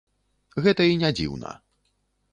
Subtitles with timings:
[0.67, 1.51] Гэта і не дзіўна.